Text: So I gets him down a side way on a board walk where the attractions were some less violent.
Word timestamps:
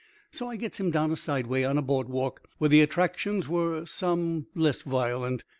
So 0.31 0.49
I 0.49 0.55
gets 0.55 0.79
him 0.79 0.89
down 0.89 1.11
a 1.11 1.15
side 1.15 1.45
way 1.45 1.63
on 1.63 1.77
a 1.77 1.83
board 1.83 2.09
walk 2.09 2.41
where 2.57 2.67
the 2.69 2.81
attractions 2.81 3.47
were 3.47 3.85
some 3.85 4.47
less 4.55 4.81
violent. 4.81 5.43